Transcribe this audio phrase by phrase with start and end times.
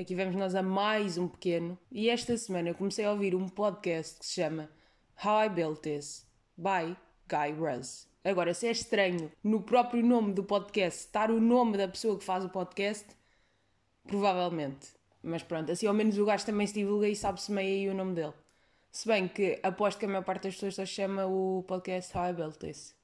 [0.00, 1.76] Aqui vamos nós a mais um pequeno.
[1.90, 4.70] E esta semana eu comecei a ouvir um podcast que se chama
[5.24, 6.24] How I Built This
[6.56, 6.96] by
[7.28, 8.08] Guy Raz.
[8.22, 12.24] Agora, se é estranho no próprio nome do podcast estar o nome da pessoa que
[12.24, 13.06] faz o podcast,
[14.06, 14.86] provavelmente.
[15.20, 17.94] Mas pronto, assim ao menos o gajo também se divulga e sabe-se meio aí o
[17.94, 18.34] nome dele.
[18.92, 22.26] Se bem que aposto que a maior parte das pessoas só chama o podcast How
[22.26, 22.94] I Built This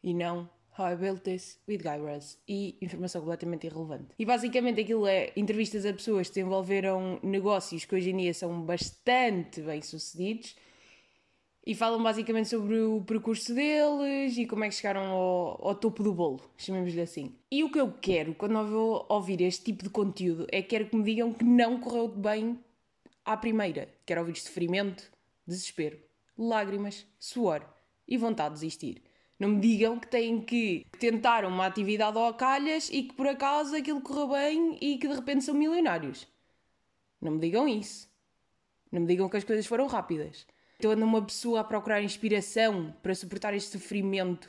[0.00, 0.48] e não
[0.78, 1.98] How I Built This with Guy
[2.46, 4.08] e informação completamente irrelevante.
[4.18, 8.60] E basicamente aquilo é entrevistas a pessoas que desenvolveram negócios que hoje em dia são
[8.60, 10.54] bastante bem sucedidos
[11.66, 16.02] e falam basicamente sobre o percurso deles e como é que chegaram ao, ao topo
[16.02, 17.34] do bolo, chamemos-lhe assim.
[17.50, 20.68] E o que eu quero quando eu vou ouvir este tipo de conteúdo é que
[20.68, 22.58] quero que me digam que não correu bem
[23.24, 23.88] à primeira.
[24.04, 25.10] Quero ouvir sofrimento,
[25.46, 25.98] desespero,
[26.38, 27.66] lágrimas, suor
[28.06, 29.02] e vontade de desistir.
[29.38, 33.76] Não me digam que têm que tentar uma atividade ao calhas e que por acaso
[33.76, 36.26] aquilo correu bem e que de repente são milionários.
[37.20, 38.08] Não me digam isso.
[38.90, 40.46] Não me digam que as coisas foram rápidas.
[40.74, 44.48] Estou andando uma pessoa a procurar inspiração para suportar este sofrimento,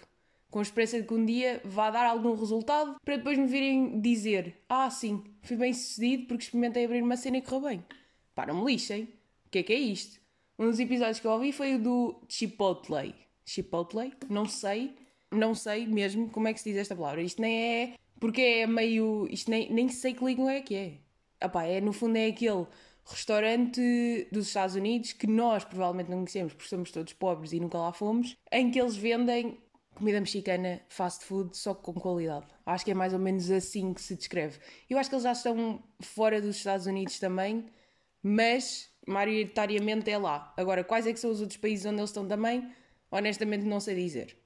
[0.50, 4.00] com a esperança de que um dia vá dar algum resultado para depois me virem
[4.00, 7.86] dizer: Ah, sim, fui bem sucedido porque experimentei abrir uma cena e correu bem.
[8.34, 9.04] Pá, não me lixem.
[9.46, 10.20] O que é que é isto?
[10.58, 14.94] Um dos episódios que eu ouvi foi o do Chipotle Chipotle, não sei,
[15.32, 17.22] não sei mesmo como é que se diz esta palavra.
[17.22, 17.94] Isto nem é.
[18.20, 19.26] Porque é meio.
[19.32, 20.98] Isto nem, nem sei que língua é que é.
[21.42, 22.68] Epá, é no fundo é aquele
[23.06, 27.78] restaurante dos Estados Unidos que nós provavelmente não conhecemos porque somos todos pobres e nunca
[27.78, 29.58] lá fomos, em que eles vendem
[29.96, 32.46] comida mexicana fast food só com qualidade.
[32.66, 34.60] Acho que é mais ou menos assim que se descreve.
[34.90, 37.66] Eu acho que eles já estão fora dos Estados Unidos também,
[38.22, 40.54] mas maioritariamente é lá.
[40.58, 42.70] Agora, quais é que são os outros países onde eles estão também?
[43.12, 44.38] Honestamente não sei dizer.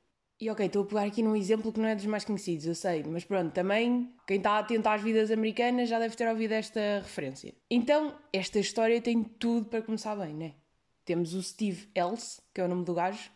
[0.41, 2.73] E ok, estou a pegar aqui num exemplo que não é dos mais conhecidos, eu
[2.73, 6.99] sei, mas pronto, também quem está atento às vidas americanas já deve ter ouvido esta
[7.03, 7.53] referência.
[7.69, 10.53] Então, esta história tem tudo para começar bem, né?
[11.05, 13.29] Temos o Steve Else, que é o nome do gajo,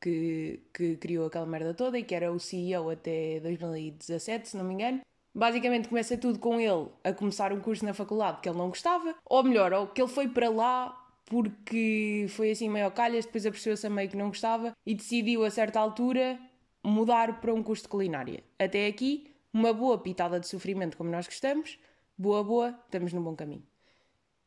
[0.00, 4.64] que, que criou aquela merda toda e que era o CEO até 2017, se não
[4.64, 5.00] me engano.
[5.34, 9.16] Basicamente começa tudo com ele a começar um curso na faculdade que ele não gostava,
[9.24, 11.01] ou melhor, ou que ele foi para lá
[11.32, 15.50] porque foi assim meio calhas, depois apercebeu-se a meio que não gostava e decidiu a
[15.50, 16.38] certa altura
[16.84, 18.44] mudar para um curso de culinária.
[18.58, 21.78] Até aqui, uma boa pitada de sofrimento como nós gostamos,
[22.18, 23.62] boa, boa, estamos no bom caminho.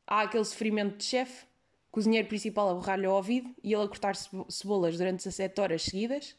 [0.05, 1.47] Há aquele sofrimento de chefe,
[1.89, 6.35] cozinheiro principal a borrar-lhe o ouvido e ele a cortar cebolas durante 17 horas seguidas.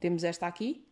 [0.00, 0.84] Temos esta aqui.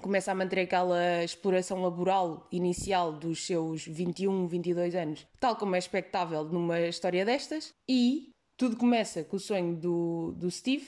[0.00, 5.78] Começa a manter aquela exploração laboral inicial dos seus 21, 22 anos, tal como é
[5.78, 7.74] expectável numa história destas.
[7.86, 10.86] E tudo começa com o sonho do, do Steve,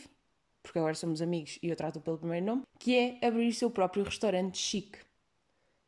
[0.63, 4.05] porque agora somos amigos e eu trato pelo primeiro nome, que é abrir seu próprio
[4.05, 4.99] restaurante chique.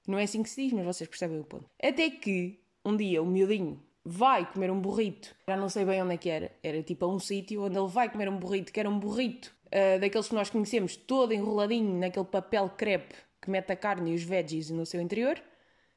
[0.06, 1.66] Não é assim que se diz, mas vocês percebem o ponto.
[1.82, 6.14] Até que um dia o miudinho vai comer um burrito, já não sei bem onde
[6.14, 8.80] é que era, era tipo a um sítio onde ele vai comer um burrito, que
[8.80, 13.72] era um burrito uh, daqueles que nós conhecemos, todo enroladinho naquele papel crepe que mete
[13.72, 15.40] a carne e os veggies no seu interior.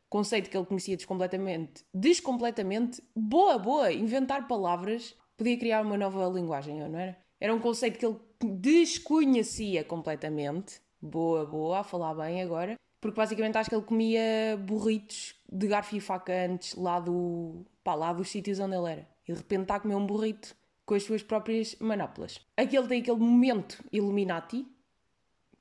[0.10, 1.84] Conceito que ele conhecia descompletamente.
[1.94, 3.04] Descompletamente.
[3.16, 3.92] Boa, boa!
[3.92, 7.18] Inventar palavras podia criar uma nova linguagem, não era?
[7.40, 8.18] Era um conceito que ele
[8.60, 10.82] desconhecia completamente.
[11.02, 12.76] Boa, boa, a falar bem agora.
[13.02, 17.96] Porque basicamente acho que ele comia burritos de garfo e faca antes lá, do, pá,
[17.96, 19.10] lá dos sítios onde ele era.
[19.28, 20.56] E de repente está a comer um burrito
[20.86, 22.40] com as suas próprias manápolas.
[22.56, 24.66] Aquele tem aquele momento Illuminati,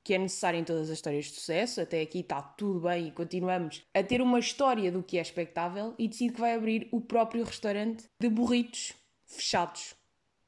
[0.03, 1.81] que é necessário em todas as histórias de sucesso.
[1.81, 5.93] Até aqui está tudo bem e continuamos a ter uma história do que é expectável
[5.97, 8.93] e decide que vai abrir o próprio restaurante de burritos
[9.35, 9.95] fechados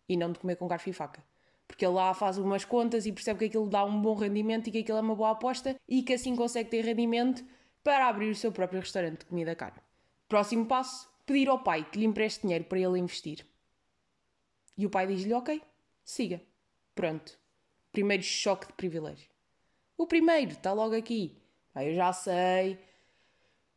[0.07, 1.23] e não de comer com garfo e faca.
[1.67, 4.71] Porque ele lá faz umas contas e percebe que aquilo dá um bom rendimento e
[4.71, 7.43] que aquilo é uma boa aposta e que assim consegue ter rendimento
[7.83, 9.79] para abrir o seu próprio restaurante de comida carne.
[10.27, 13.45] Próximo passo: pedir ao pai que lhe empreste dinheiro para ele investir.
[14.77, 15.61] E o pai diz-lhe: Ok,
[16.03, 16.41] siga.
[16.93, 17.37] Pronto.
[17.91, 19.29] Primeiro choque de privilégio.
[19.97, 21.37] O primeiro está logo aqui.
[21.73, 22.79] Ah, eu já sei,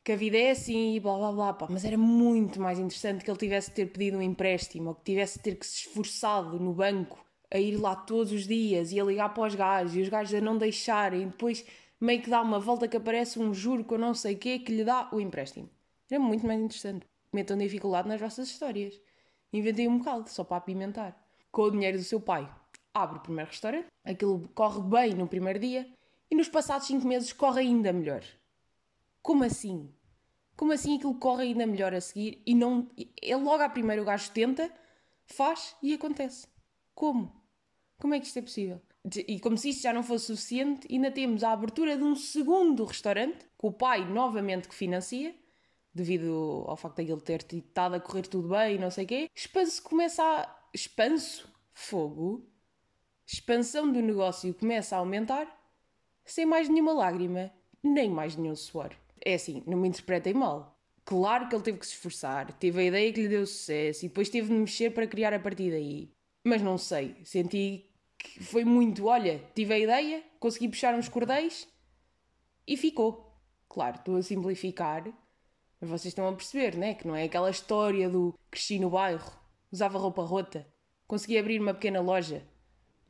[0.09, 1.67] que a vida é assim e blá blá blá, pá.
[1.69, 5.05] mas era muito mais interessante que ele tivesse de ter pedido um empréstimo ou que
[5.05, 8.99] tivesse de ter que se esforçado no banco a ir lá todos os dias e
[8.99, 11.63] a ligar para os gajos e os gajos a não deixarem e depois
[12.01, 14.83] meio que dá uma volta que aparece um juro eu não sei quê que lhe
[14.83, 15.69] dá o empréstimo.
[16.11, 17.05] Era muito mais interessante.
[17.31, 18.99] Metam dificuldade nas vossas histórias.
[19.53, 21.23] Inventei um bocado, só para apimentar.
[21.53, 22.51] Com o dinheiro do seu pai,
[22.95, 25.87] abre o primeiro restaurante, aquilo corre bem no primeiro dia
[26.31, 28.23] e nos passados 5 meses corre ainda melhor.
[29.21, 29.93] Como assim?
[30.59, 32.91] Como assim aquilo corre ainda melhor a seguir e não.
[33.23, 34.69] É logo à primeira o gajo tenta,
[35.25, 36.49] faz e acontece.
[36.97, 37.33] Como?
[37.97, 38.83] Como é que isto é possível?
[39.29, 42.85] E como se isto já não fosse suficiente, ainda temos a abertura de um segundo
[42.85, 45.33] restaurante, com o pai novamente que financia,
[45.95, 49.07] devido ao facto de ele ter estado a correr tudo bem e não sei o
[49.07, 49.31] quê.
[49.33, 50.59] Expanso começa a.
[50.75, 51.49] Expanso?
[51.73, 52.45] Fogo?
[53.25, 55.47] Expansão do negócio começa a aumentar
[56.25, 58.93] sem mais nenhuma lágrima, nem mais nenhum suor.
[59.25, 60.79] É assim, não me interpretem mal.
[61.05, 64.09] Claro que ele teve que se esforçar, teve a ideia que lhe deu sucesso e
[64.09, 66.13] depois teve de mexer para criar a partir daí.
[66.45, 71.67] Mas não sei, senti que foi muito, olha, tive a ideia, consegui puxar uns cordéis
[72.67, 73.33] e ficou.
[73.69, 75.05] Claro, estou a simplificar,
[75.81, 76.95] mas vocês estão a perceber, né?
[76.95, 79.33] Que não é aquela história do cresci no bairro,
[79.73, 80.67] usava roupa rota,
[81.07, 82.47] consegui abrir uma pequena loja,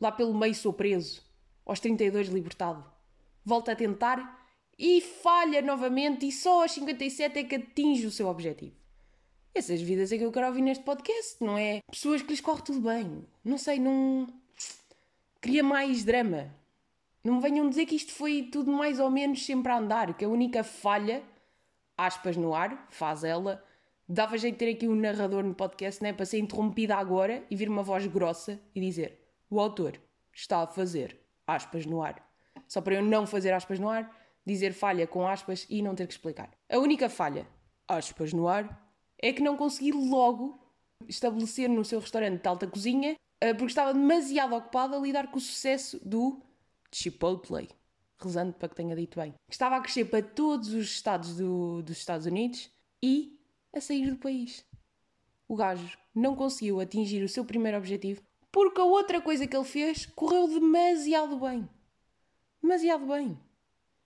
[0.00, 1.22] lá pelo meio sou preso,
[1.66, 2.84] aos 32 libertado.
[3.44, 4.37] Volto a tentar
[4.78, 8.76] e falha novamente e só aos 57 é que atinge o seu objetivo.
[9.54, 11.80] Essas vidas é que eu quero ouvir neste podcast, não é?
[11.90, 13.26] Pessoas que lhes corre tudo bem.
[13.44, 14.28] Não sei, não.
[15.40, 16.54] Queria mais drama.
[17.24, 20.24] Não me venham dizer que isto foi tudo mais ou menos sempre a andar, que
[20.24, 21.24] a única falha,
[21.96, 23.64] aspas no ar, faz ela,
[24.08, 26.12] dava jeito de ter aqui um narrador no podcast, né?
[26.12, 29.18] Para ser interrompida agora e vir uma voz grossa e dizer:
[29.50, 30.00] O autor
[30.32, 32.24] está a fazer aspas no ar.
[32.68, 34.08] Só para eu não fazer aspas no ar,
[34.48, 36.50] dizer falha com aspas e não ter que explicar.
[36.68, 37.46] A única falha,
[37.86, 40.58] aspas no ar, é que não consegui logo
[41.06, 45.38] estabelecer no seu restaurante de alta cozinha eh, porque estava demasiado ocupado a lidar com
[45.38, 46.40] o sucesso do
[46.92, 47.68] Chipotle.
[48.20, 49.34] Rezando para que tenha dito bem.
[49.48, 52.68] Estava a crescer para todos os estados do, dos Estados Unidos
[53.00, 53.38] e
[53.72, 54.64] a sair do país.
[55.46, 59.64] O gajo não conseguiu atingir o seu primeiro objetivo porque a outra coisa que ele
[59.64, 61.68] fez correu demasiado bem.
[62.60, 63.38] Demasiado bem.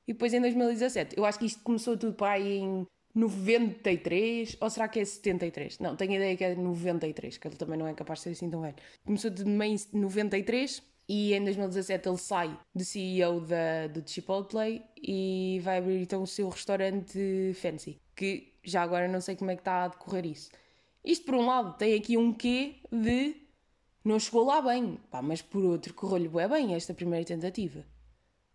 [0.07, 4.71] E depois em 2017, eu acho que isto começou tudo para aí em 93, ou
[4.71, 5.79] será que é 73?
[5.79, 8.31] Não, tenho a ideia que é 93, que ele também não é capaz de ser
[8.31, 8.77] assim tão velho.
[9.05, 15.61] Começou de meio 93 e em 2017 ele sai de CEO da, do Chipotle e
[15.63, 19.61] vai abrir então o seu restaurante fancy, que já agora não sei como é que
[19.61, 20.51] está a decorrer isso.
[21.05, 23.37] Isto por um lado tem aqui um quê de
[24.05, 27.85] não chegou lá bem, pá, mas por outro correu-lhe bem esta primeira tentativa.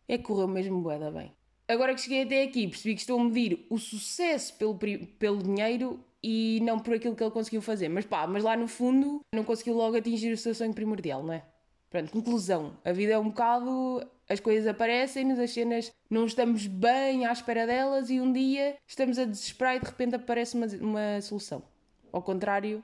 [0.07, 1.36] É que correu mesmo bué bem
[1.67, 4.77] agora que cheguei até aqui, percebi que estou a medir o sucesso pelo,
[5.19, 7.89] pelo dinheiro e não por aquilo que ele conseguiu fazer.
[7.89, 11.33] Mas pá, mas lá no fundo não conseguiu logo atingir o seu sonho primordial, não
[11.33, 11.43] é?
[11.89, 12.77] Pronto, conclusão.
[12.83, 14.05] A vida é um bocado.
[14.29, 19.17] As coisas aparecem-nos, as cenas não estamos bem à espera delas e um dia estamos
[19.17, 21.63] a desesperar e de repente aparece uma, uma solução.
[22.11, 22.83] Ao contrário,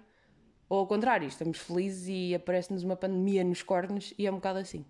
[0.69, 4.59] ou ao contrário, estamos felizes e aparece-nos uma pandemia nos cornos e é um bocado
[4.59, 4.85] assim.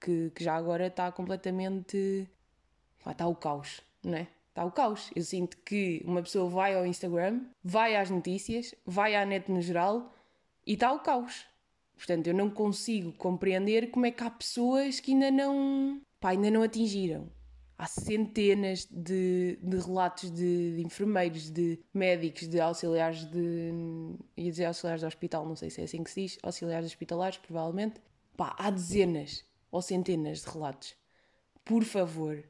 [0.00, 2.28] Que, que já agora está completamente
[3.12, 4.28] está o caos, não é?
[4.48, 5.10] Está o caos.
[5.14, 9.60] Eu sinto que uma pessoa vai ao Instagram, vai às notícias, vai à net no
[9.60, 10.14] geral
[10.66, 11.44] e está o caos.
[11.96, 16.50] Portanto, eu não consigo compreender como é que há pessoas que ainda não, pá, ainda
[16.50, 17.28] não atingiram.
[17.78, 23.70] Há centenas de, de relatos de, de, enfermeiros, de médicos, de auxiliares de.
[24.36, 27.36] ia dizer auxiliares de hospital, não sei se é assim que se diz, auxiliares hospitalares,
[27.36, 28.00] provavelmente.
[28.36, 30.94] Pá, há dezenas ou centenas de relatos.
[31.64, 32.42] Por favor,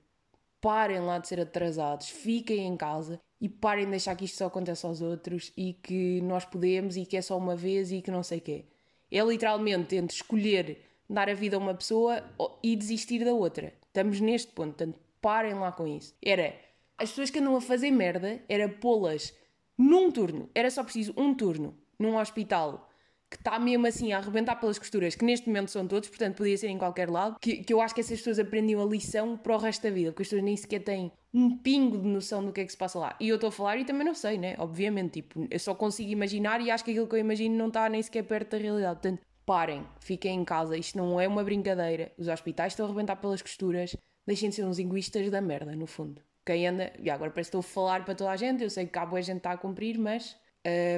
[0.61, 4.47] parem lá de ser atrasados, fiquem em casa e parem de deixar que isto só
[4.47, 8.11] aconteça aos outros e que nós podemos e que é só uma vez e que
[8.11, 8.65] não sei o quê.
[9.11, 12.23] É literalmente entre escolher dar a vida a uma pessoa
[12.63, 13.73] e desistir da outra.
[13.87, 16.15] Estamos neste ponto, portanto, parem lá com isso.
[16.23, 16.55] Era
[16.99, 19.35] as pessoas que andam a fazer merda, era pô-las
[19.79, 22.89] num turno, era só preciso um turno num hospital
[23.31, 26.57] que está mesmo assim a arrebentar pelas costuras, que neste momento são todos, portanto podia
[26.57, 29.55] ser em qualquer lado, que, que eu acho que essas pessoas aprendiam a lição para
[29.55, 32.53] o resto da vida, porque as pessoas nem sequer têm um pingo de noção do
[32.53, 33.17] que é que se passa lá.
[33.21, 34.55] E eu estou a falar e também não sei, né?
[34.59, 37.89] Obviamente, tipo, eu só consigo imaginar e acho que aquilo que eu imagino não está
[37.89, 39.01] nem sequer perto da realidade.
[39.01, 42.13] Portanto, parem, fiquem em casa, isto não é uma brincadeira.
[42.17, 45.87] Os hospitais estão a arrebentar pelas costuras, deixem de ser uns egoístas da merda, no
[45.87, 46.23] fundo.
[46.45, 48.87] Quem anda, e agora parece que estou a falar para toda a gente, eu sei
[48.87, 50.37] que cá boa gente está a cumprir, mas.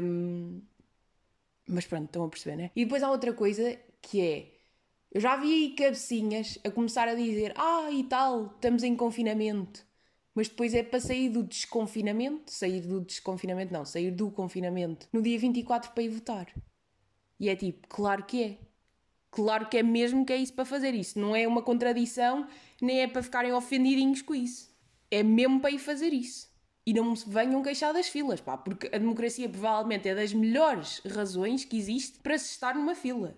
[0.03, 0.63] Hum,
[1.69, 2.71] mas pronto, estão a perceber, né?
[2.75, 4.55] E depois há outra coisa que é.
[5.13, 9.87] Eu já vi aí cabecinhas a começar a dizer: Ah, e tal, estamos em confinamento.
[10.35, 15.21] Mas depois é para sair do desconfinamento, sair do desconfinamento, não, sair do confinamento no
[15.21, 16.47] dia 24 para ir votar.
[17.41, 18.59] E é tipo, claro que é.
[19.31, 21.19] Claro que é mesmo que é isso para fazer isso.
[21.19, 22.47] Não é uma contradição,
[22.81, 24.75] nem é para ficarem ofendidinhos com isso.
[25.11, 26.48] É mesmo para ir fazer isso
[26.89, 31.03] e não me venham queixar das filas, pá, porque a democracia provavelmente é das melhores
[31.05, 33.37] razões que existe para se estar numa fila.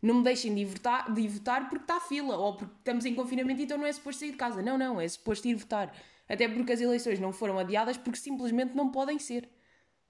[0.00, 3.60] Não me deixem de votar, de votar porque está fila, ou porque estamos em confinamento
[3.60, 4.62] então não é suposto sair de casa.
[4.62, 5.94] Não, não, é suposto ir votar.
[6.26, 9.46] Até porque as eleições não foram adiadas porque simplesmente não podem ser.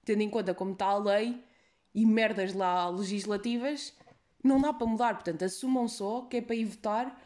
[0.05, 1.43] Tendo em conta como está a lei
[1.93, 3.93] e merdas lá legislativas,
[4.41, 5.15] não dá para mudar.
[5.15, 7.21] Portanto, assumam só que é para ir votar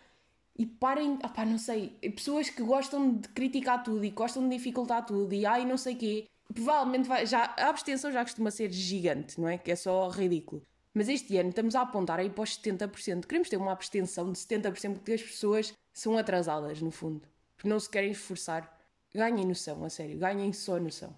[0.61, 5.03] e parem, opá, não sei, pessoas que gostam de criticar tudo e gostam de dificultar
[5.03, 6.27] tudo e ai não sei quê.
[6.53, 9.57] provavelmente vai, já, a abstenção já costuma ser gigante, não é?
[9.57, 10.61] Que é só ridículo.
[10.93, 13.25] Mas este ano estamos a apontar aí para os 70%.
[13.25, 17.27] Queremos ter uma abstenção de 70% porque as pessoas são atrasadas, no fundo.
[17.55, 18.79] Porque não se querem esforçar.
[19.11, 20.19] Ganhem noção, a sério.
[20.19, 21.15] Ganhem só noção.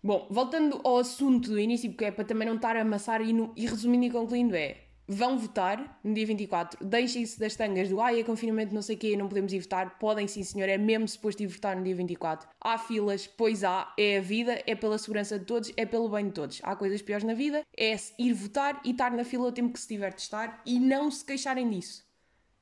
[0.00, 3.32] Bom, voltando ao assunto do início, porque é para também não estar a amassar e,
[3.32, 8.00] no, e resumindo e concluindo é vão votar no dia 24, deixem-se das tangas do
[8.00, 9.98] ai, é confinamento, não sei o quê, não podemos ir votar.
[9.98, 12.48] Podem sim, senhor, é mesmo suposto ir votar no dia 24.
[12.60, 16.26] Há filas, pois há, é a vida, é pela segurança de todos, é pelo bem
[16.26, 16.60] de todos.
[16.62, 19.80] Há coisas piores na vida, é ir votar e estar na fila o tempo que
[19.80, 22.04] se tiver de estar e não se queixarem disso.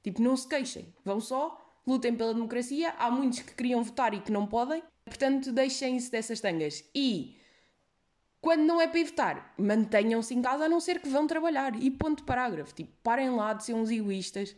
[0.03, 2.95] Tipo, não se queixem, vão só, lutem pela democracia.
[2.99, 6.85] Há muitos que queriam votar e que não podem, portanto, deixem-se dessas tangas.
[6.95, 7.37] E
[8.45, 11.75] quando não é para evitar, mantenham-se em casa a não ser que vão trabalhar.
[11.83, 12.75] E ponto parágrafo.
[12.75, 14.55] Tipo, parem lá de ser uns egoístas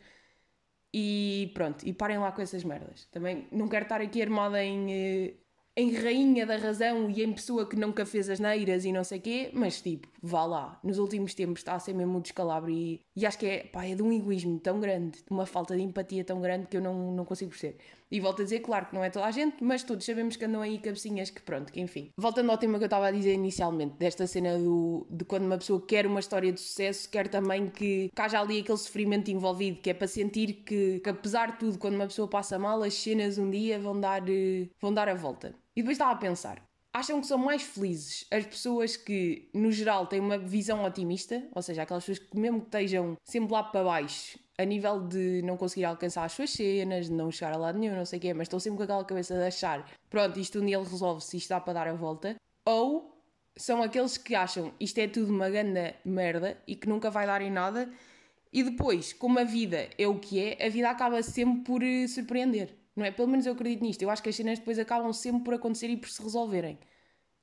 [0.93, 3.07] e pronto, e parem lá com essas merdas.
[3.13, 5.35] Também não quero estar aqui armada em eh,
[5.77, 9.21] em rainha da razão e em pessoa que nunca fez as neiras e não sei
[9.21, 10.81] quê, mas tipo, vá lá.
[10.83, 13.85] Nos últimos tempos está a ser mesmo um descalabro e, e acho que é, pá,
[13.85, 16.81] é de um egoísmo tão grande, de uma falta de empatia tão grande que eu
[16.81, 17.77] não, não consigo perceber.
[18.11, 20.45] E volto a dizer, claro que não é toda a gente, mas todos sabemos que
[20.45, 22.11] andam aí cabecinhas que pronto, que enfim.
[22.17, 25.59] Voltando ao tema que eu estava a dizer inicialmente, desta cena do, de quando uma
[25.59, 29.81] pessoa quer uma história de sucesso, quer também que, que haja ali aquele sofrimento envolvido,
[29.81, 32.95] que é para sentir que, que apesar de tudo, quando uma pessoa passa mal, as
[32.95, 35.55] cenas um dia vão dar, eh, vão dar a volta.
[35.75, 36.63] E depois estava a pensar:
[36.97, 41.61] acham que são mais felizes as pessoas que, no geral, têm uma visão otimista, ou
[41.61, 45.57] seja, aquelas pessoas que, mesmo que estejam sempre lá para baixo, a nível de não
[45.57, 48.35] conseguir alcançar as suas cenas, de não chegar a lado nenhum, não sei o quê,
[48.35, 51.49] mas estão sempre com aquela cabeça de achar: pronto, isto um dia ele resolve-se, isto
[51.49, 53.13] dá para dar a volta, ou
[53.57, 57.43] são aqueles que acham isto é tudo uma grande merda e que nunca vai dar
[57.43, 57.91] em nada.
[58.53, 62.07] E depois, como a vida é o que é, a vida acaba sempre por eh,
[62.09, 63.11] surpreender não é?
[63.11, 64.03] Pelo menos eu acredito nisto.
[64.03, 66.79] Eu acho que as cenas depois acabam sempre por acontecer e por se resolverem.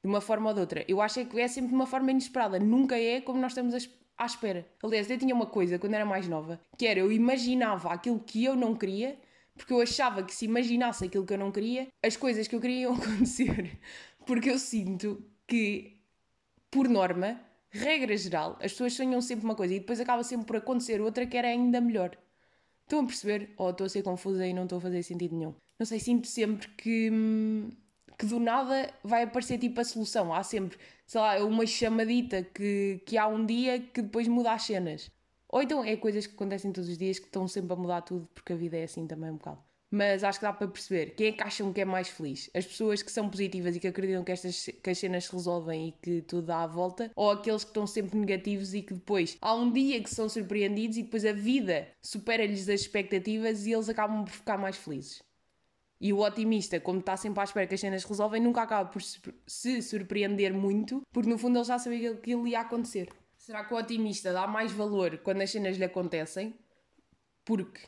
[0.04, 0.84] De uma forma ou de outra.
[0.88, 2.60] Eu acho é que é sempre de uma forma inesperada.
[2.60, 3.76] Nunca é como nós estamos
[4.18, 4.66] à espera.
[4.82, 8.44] Aliás, eu tinha uma coisa quando era mais nova, que era eu imaginava aquilo que
[8.44, 9.18] eu não queria,
[9.56, 12.62] porque eu achava que se imaginasse aquilo que eu não queria, as coisas que eu
[12.62, 13.80] queria iam acontecer.
[14.26, 16.00] Porque eu sinto que,
[16.72, 17.40] por norma,
[17.70, 21.26] regra geral, as pessoas sonham sempre uma coisa e depois acaba sempre por acontecer outra
[21.26, 22.18] que era ainda melhor.
[22.84, 23.54] Estão a perceber?
[23.58, 25.56] Ou estou a ser confusa e não estou a fazer sentido nenhum?
[25.80, 27.70] Não sei, sinto sempre que, hum,
[28.18, 30.34] que do nada vai aparecer tipo a solução.
[30.34, 30.78] Há sempre,
[31.14, 35.12] sei lá, uma chamadita que, que há um dia que depois muda as cenas.
[35.48, 38.28] Ou então é coisas que acontecem todos os dias que estão sempre a mudar tudo
[38.34, 39.62] porque a vida é assim também um bocado
[39.96, 42.50] mas acho que dá para perceber quem é que acham que é mais feliz.
[42.52, 45.90] As pessoas que são positivas e que acreditam que, estas, que as cenas se resolvem
[45.90, 49.38] e que tudo dá a volta, ou aqueles que estão sempre negativos e que depois
[49.40, 53.88] há um dia que são surpreendidos e depois a vida supera-lhes as expectativas e eles
[53.88, 55.22] acabam por ficar mais felizes.
[56.00, 59.02] E o otimista, como está sempre à espera que as cenas resolvem, nunca acaba por
[59.02, 63.10] se surpreender muito, porque no fundo ele já sabia que aquilo ia acontecer.
[63.38, 66.54] Será que o otimista dá mais valor quando as cenas lhe acontecem?
[67.46, 67.82] Porque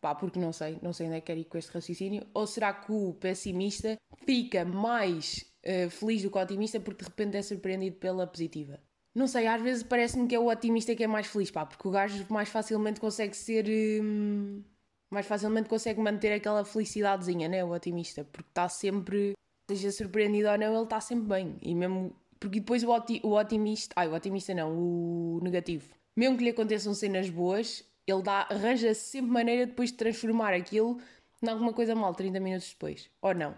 [0.00, 2.26] Pá, porque não sei, não sei onde é que quero ir com este raciocínio.
[2.32, 7.10] Ou será que o pessimista fica mais uh, feliz do que o otimista porque de
[7.10, 8.80] repente é surpreendido pela positiva?
[9.14, 11.86] Não sei, às vezes parece-me que é o otimista que é mais feliz, pá, porque
[11.86, 13.66] o gajo mais facilmente consegue ser.
[14.02, 14.62] Hum,
[15.10, 17.64] mais facilmente consegue manter aquela felicidadezinha, né?
[17.64, 19.34] O otimista, porque está sempre.
[19.68, 21.56] Seja surpreendido ou não, ele está sempre bem.
[21.60, 22.14] E mesmo.
[22.38, 23.92] Porque depois o, oti o otimista.
[23.96, 25.92] Ai, o otimista não, o negativo.
[26.16, 30.98] Mesmo que lhe aconteçam cenas boas, ele dá, arranja sempre maneira depois de transformar aquilo
[31.42, 33.10] em alguma coisa mal 30 minutos depois.
[33.20, 33.54] Ou não.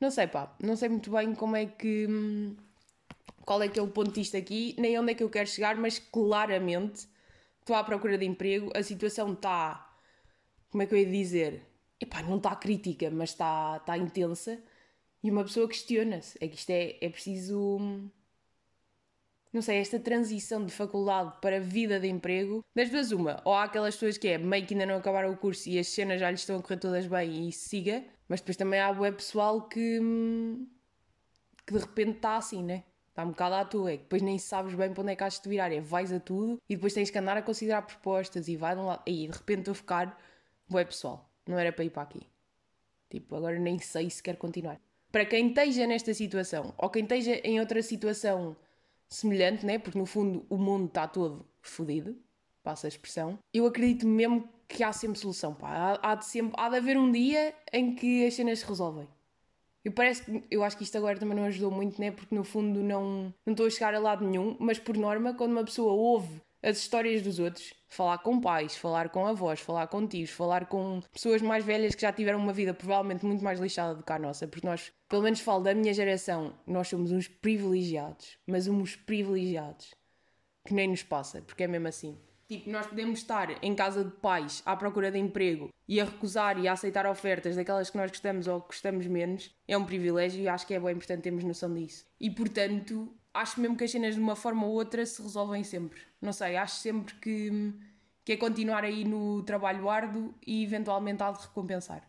[0.00, 0.54] Não sei, pá.
[0.62, 2.06] Não sei muito bem como é que.
[2.08, 2.56] Hum,
[3.44, 5.74] qual é que é o ponto disto aqui, nem onde é que eu quero chegar,
[5.76, 7.08] mas claramente
[7.60, 8.70] estou à procura de emprego.
[8.76, 9.87] A situação está.
[10.70, 11.62] Como é que eu ia dizer?
[12.00, 14.62] Epá, não está crítica, mas está, está intensa.
[15.22, 16.38] E uma pessoa questiona-se.
[16.40, 18.08] É que isto é, é preciso hum,
[19.52, 23.64] não sei, esta transição de faculdade para vida de emprego, das duas uma, ou há
[23.64, 26.30] aquelas pessoas que é meio que ainda não acabaram o curso e as cenas já
[26.30, 29.98] lhes estão a correr todas bem e siga, mas depois também há web pessoal que,
[30.00, 30.68] hum,
[31.66, 32.84] que de repente está assim, né?
[33.08, 35.24] Está um bocado à tua, é que depois nem sabes bem para onde é que
[35.24, 38.46] has de virar, é vais a tudo e depois tens que andar a considerar propostas
[38.48, 40.20] e vai de um lado, e de repente estou a ficar
[40.70, 42.26] web pessoal, não era para ir para aqui.
[43.10, 44.80] Tipo, agora nem sei se quer continuar.
[45.10, 48.56] Para quem esteja nesta situação, ou quem esteja em outra situação
[49.08, 49.78] semelhante, né?
[49.78, 52.16] Porque no fundo o mundo está todo fodido,
[52.62, 53.38] passa a expressão.
[53.52, 55.98] Eu acredito mesmo que há sempre solução, pá.
[56.02, 59.08] Há, há, de sempre, há de haver um dia em que as cenas se resolvem.
[59.82, 62.10] Eu, parece eu acho que isto agora também não ajudou muito, né?
[62.10, 65.52] Porque no fundo não, não estou a chegar a lado nenhum, mas por norma, quando
[65.52, 70.06] uma pessoa ouve as histórias dos outros, falar com pais, falar com avós, falar com
[70.06, 73.94] tios, falar com pessoas mais velhas que já tiveram uma vida provavelmente muito mais lixada
[73.94, 77.28] do que a nossa, porque nós, pelo menos falo da minha geração, nós somos uns
[77.28, 79.94] privilegiados, mas uns privilegiados
[80.66, 82.18] que nem nos passa, porque é mesmo assim.
[82.48, 86.58] Tipo, nós podemos estar em casa de pais à procura de emprego e a recusar
[86.58, 90.48] e a aceitar ofertas daquelas que nós gostamos ou gostamos menos, é um privilégio e
[90.48, 92.06] acho que é bem importante termos noção disso.
[92.18, 96.00] E portanto, acho mesmo que as cenas de uma forma ou outra se resolvem sempre.
[96.20, 97.72] Não sei, acho sempre que,
[98.24, 102.08] que é continuar aí no trabalho árduo e eventualmente há de recompensar.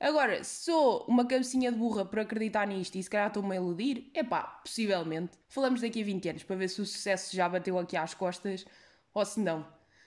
[0.00, 4.10] Agora, sou uma cabecinha de burra por acreditar nisto e se calhar estou-me a iludir,
[4.14, 5.32] epá, possivelmente.
[5.48, 8.64] Falamos daqui a 20 anos para ver se o sucesso já bateu aqui às costas
[9.12, 9.66] ou se não.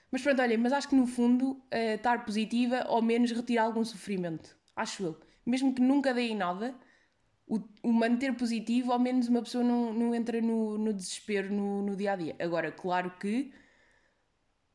[0.09, 3.83] Mas pronto, olha, mas acho que no fundo uh, estar positiva ao menos retira algum
[3.83, 4.55] sofrimento.
[4.75, 5.19] Acho eu.
[5.45, 6.73] Mesmo que nunca dê em nada,
[7.51, 11.81] o, o, manter positivo, ao menos uma pessoa não, não entra no, no desespero no,
[11.81, 12.33] no dia a dia.
[12.39, 13.51] Agora, claro que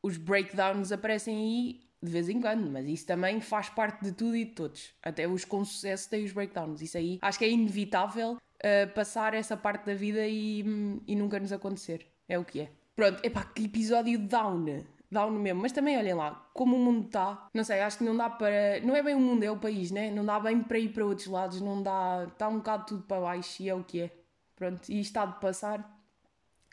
[0.03, 4.35] os breakdowns aparecem aí de vez em quando, mas isso também faz parte de tudo
[4.35, 4.93] e de todos.
[5.01, 6.79] Até os com sucesso têm os breakdowns.
[6.83, 10.63] Isso aí acho que é inevitável uh, passar essa parte da vida e,
[11.07, 12.05] e nunca nos acontecer.
[12.29, 12.71] É o que é.
[12.95, 15.61] Pronto, epá, que episódio down down mesmo.
[15.61, 18.79] Mas também olhem lá, como o mundo está, não sei, acho que não dá para.
[18.81, 20.11] Não é bem o mundo, é o país, né?
[20.11, 22.27] Não dá bem para ir para outros lados, não dá.
[22.31, 24.11] Está um bocado tudo para baixo e é o que é.
[24.55, 25.97] Pronto, e está de passar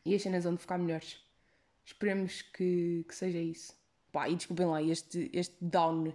[0.05, 1.19] e as cenas vão ficar melhores.
[1.85, 3.75] Esperemos que, que seja isso.
[4.13, 6.13] Pá, e desculpem lá, este, este down,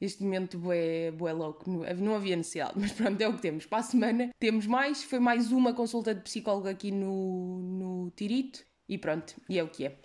[0.00, 3.66] este momento bué, bué louco, não, não havia necessidade, mas pronto, é o que temos.
[3.66, 8.64] Para a semana temos mais, foi mais uma consulta de psicólogo aqui no, no Tirito
[8.88, 9.96] e pronto, e é o que é.